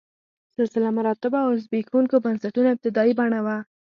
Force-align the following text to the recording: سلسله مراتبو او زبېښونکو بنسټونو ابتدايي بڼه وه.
سلسله 0.55 0.89
مراتبو 0.97 1.37
او 1.45 1.51
زبېښونکو 1.63 2.15
بنسټونو 2.25 2.67
ابتدايي 2.73 3.13
بڼه 3.19 3.39
وه. 3.45 3.57